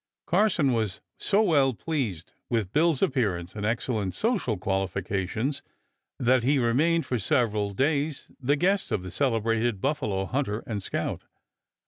[0.25, 5.61] Carson was so well pleased with Bill's appearance and excellent social qualifications
[6.17, 11.25] that he remained for several days the guest of the celebrated buffalo killer and scout.